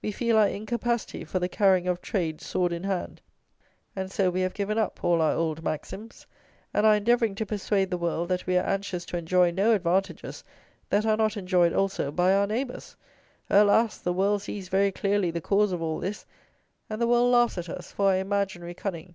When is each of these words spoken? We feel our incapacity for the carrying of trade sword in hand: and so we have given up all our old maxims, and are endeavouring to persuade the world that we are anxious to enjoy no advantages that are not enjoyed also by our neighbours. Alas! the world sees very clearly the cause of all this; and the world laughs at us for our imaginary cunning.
We 0.00 0.10
feel 0.10 0.38
our 0.38 0.48
incapacity 0.48 1.22
for 1.22 1.38
the 1.38 1.50
carrying 1.50 1.86
of 1.86 2.00
trade 2.00 2.40
sword 2.40 2.72
in 2.72 2.84
hand: 2.84 3.20
and 3.94 4.10
so 4.10 4.30
we 4.30 4.40
have 4.40 4.54
given 4.54 4.78
up 4.78 5.04
all 5.04 5.20
our 5.20 5.32
old 5.34 5.62
maxims, 5.62 6.26
and 6.72 6.86
are 6.86 6.94
endeavouring 6.94 7.34
to 7.34 7.44
persuade 7.44 7.90
the 7.90 7.98
world 7.98 8.30
that 8.30 8.46
we 8.46 8.56
are 8.56 8.64
anxious 8.64 9.04
to 9.04 9.18
enjoy 9.18 9.50
no 9.50 9.72
advantages 9.74 10.42
that 10.88 11.04
are 11.04 11.18
not 11.18 11.36
enjoyed 11.36 11.74
also 11.74 12.10
by 12.10 12.32
our 12.32 12.46
neighbours. 12.46 12.96
Alas! 13.50 13.98
the 13.98 14.14
world 14.14 14.40
sees 14.40 14.70
very 14.70 14.90
clearly 14.92 15.30
the 15.30 15.42
cause 15.42 15.72
of 15.72 15.82
all 15.82 15.98
this; 15.98 16.24
and 16.88 16.98
the 16.98 17.06
world 17.06 17.30
laughs 17.30 17.58
at 17.58 17.68
us 17.68 17.92
for 17.92 18.06
our 18.08 18.16
imaginary 18.18 18.72
cunning. 18.72 19.14